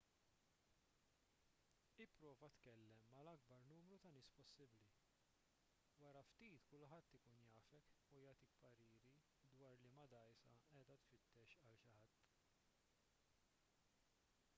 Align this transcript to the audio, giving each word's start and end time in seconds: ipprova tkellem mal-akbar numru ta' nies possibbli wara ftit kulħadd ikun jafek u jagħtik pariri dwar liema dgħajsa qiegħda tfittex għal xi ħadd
ipprova 2.05 2.47
tkellem 2.53 2.95
mal-akbar 3.13 3.59
numru 3.71 3.99
ta' 4.05 4.13
nies 4.15 4.31
possibbli 4.39 4.87
wara 6.05 6.23
ftit 6.31 6.65
kulħadd 6.73 7.13
ikun 7.21 7.39
jafek 7.57 7.93
u 8.17 8.23
jagħtik 8.25 8.57
pariri 8.65 8.97
dwar 9.57 9.77
liema 9.87 10.07
dgħajsa 10.15 10.57
qiegħda 10.67 10.97
tfittex 11.07 11.65
għal 11.65 11.83
xi 11.87 11.99
ħadd 12.03 12.47